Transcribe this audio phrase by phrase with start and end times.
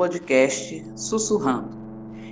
[0.00, 1.76] podcast Sussurrando.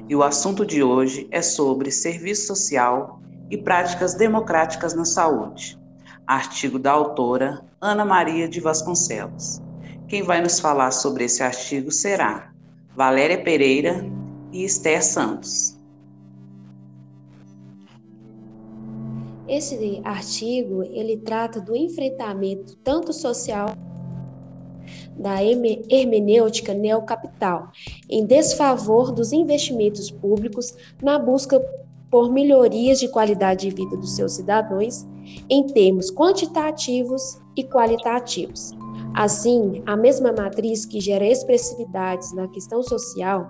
[0.08, 5.78] E o assunto de hoje é sobre serviço social e práticas democráticas na saúde.
[6.26, 9.60] Artigo da autora Ana Maria de Vasconcelos.
[10.08, 12.54] Quem vai nos falar sobre esse artigo será
[12.96, 14.02] Valéria Pereira
[14.50, 15.76] e Esther Santos.
[19.46, 23.68] Esse artigo ele trata do enfrentamento tanto social
[25.16, 27.70] da hermenêutica neocapital,
[28.08, 31.60] em desfavor dos investimentos públicos na busca
[32.10, 35.06] por melhorias de qualidade de vida dos seus cidadãos
[35.50, 38.72] em termos quantitativos e qualitativos.
[39.14, 43.48] Assim, a mesma matriz que gera expressividades na questão social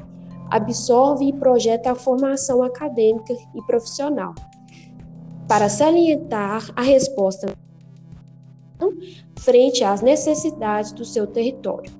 [0.50, 4.34] absorve e projeta a formação acadêmica e profissional,
[5.46, 7.54] para salientar a resposta
[9.38, 11.90] frente às necessidades do seu território.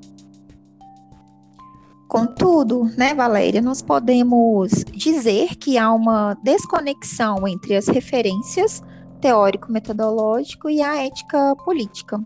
[2.08, 8.82] Contudo, né, Valéria, nós podemos dizer que há uma desconexão entre as referências
[9.20, 12.18] teórico-metodológico e a ética política,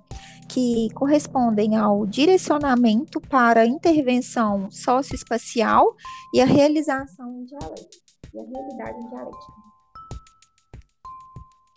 [0.49, 5.97] que correspondem ao direcionamento para a intervenção socioespacial
[6.35, 7.97] e a realização dialética,
[8.35, 9.72] e a realidade dialética.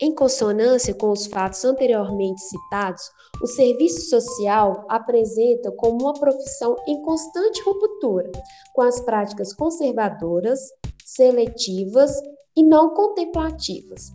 [0.02, 3.02] Em consonância com os fatos anteriormente citados,
[3.42, 8.30] o serviço social apresenta como uma profissão em constante ruptura
[8.74, 10.60] com as práticas conservadoras,
[11.06, 12.12] seletivas
[12.58, 14.12] e não contemplativas,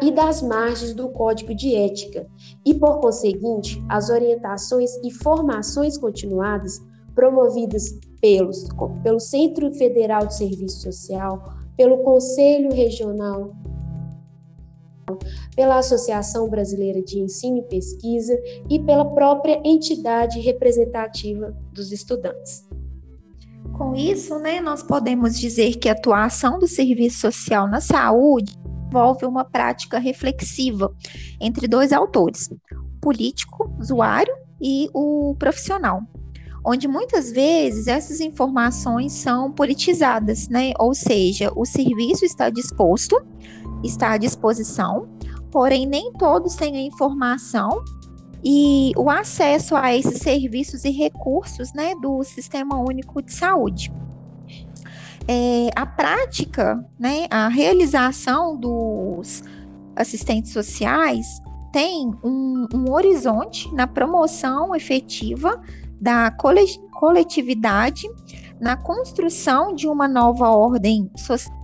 [0.00, 2.26] e das margens do Código de Ética,
[2.64, 6.80] e, por conseguinte, as orientações e formações continuadas
[7.14, 7.84] promovidas
[8.18, 8.66] pelos,
[9.02, 11.42] pelo Centro Federal de Serviço Social,
[11.76, 13.52] pelo Conselho Regional
[15.54, 18.34] pela Associação Brasileira de Ensino e Pesquisa
[18.68, 22.66] e pela própria entidade representativa dos estudantes.
[23.76, 29.24] Com isso, né, nós podemos dizer que a atuação do serviço social na saúde envolve
[29.24, 30.94] uma prática reflexiva
[31.40, 36.02] entre dois autores, o político, usuário e o profissional,
[36.64, 40.72] onde muitas vezes essas informações são politizadas, né?
[40.78, 43.16] Ou seja, o serviço está disposto
[43.82, 45.08] está à disposição,
[45.50, 47.84] porém nem todos têm a informação
[48.44, 53.92] e o acesso a esses serviços e recursos né, do Sistema Único de Saúde.
[55.28, 59.44] É, a prática, né, a realização dos
[59.94, 61.40] assistentes sociais
[61.72, 65.62] tem um, um horizonte na promoção efetiva
[66.00, 68.10] da coletividade,
[68.60, 71.61] na construção de uma nova ordem social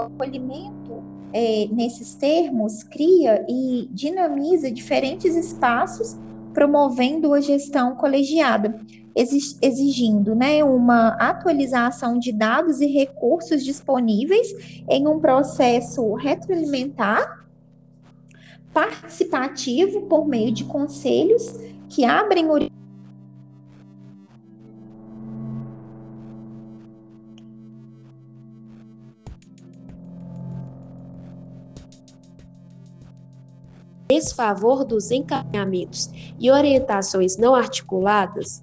[0.00, 1.02] acolhimento
[1.32, 6.16] é, nesses termos cria e dinamiza diferentes espaços,
[6.52, 8.80] promovendo a gestão colegiada,
[9.14, 17.46] exigindo né, uma atualização de dados e recursos disponíveis em um processo retroalimentar,
[18.72, 21.58] participativo por meio de conselhos
[21.88, 22.48] que abrem
[34.10, 38.60] desfavor dos encaminhamentos e orientações não articuladas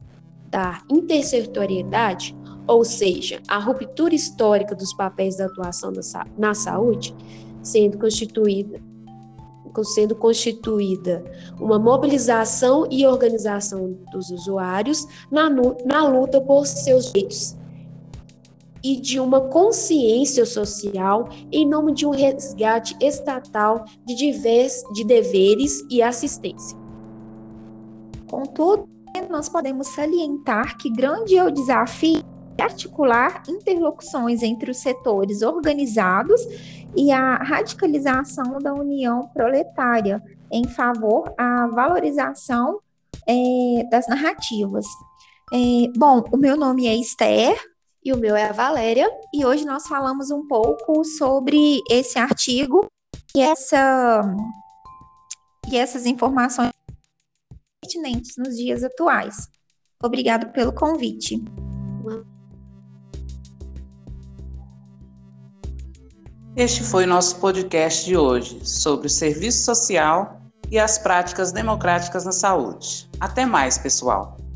[0.49, 2.35] da intersetorialidade,
[2.67, 5.93] ou seja, a ruptura histórica dos papéis da atuação
[6.37, 7.15] na saúde,
[7.63, 8.85] sendo constituída
[9.83, 11.23] sendo constituída
[11.59, 15.51] uma mobilização e organização dos usuários na,
[15.85, 17.55] na luta por seus direitos
[18.87, 25.83] e de uma consciência social em nome de um resgate estatal de, divers, de deveres
[25.89, 26.77] e assistência.
[28.29, 28.87] Contudo,
[29.29, 32.23] nós podemos salientar que grande é o desafio
[32.55, 36.41] de articular interlocuções entre os setores organizados
[36.95, 42.79] e a radicalização da união proletária em favor à valorização
[43.27, 44.85] é, das narrativas.
[45.53, 45.57] É,
[45.97, 47.57] bom, o meu nome é Esther,
[48.07, 52.87] e o meu é a Valéria, e hoje nós falamos um pouco sobre esse artigo
[53.35, 54.21] e, essa,
[55.69, 56.71] e essas informações
[57.81, 59.49] pertinentes nos dias atuais.
[60.01, 61.43] Obrigado pelo convite.
[66.55, 72.23] Este foi o nosso podcast de hoje sobre o serviço social e as práticas democráticas
[72.23, 73.09] na saúde.
[73.19, 74.46] Até mais, pessoal!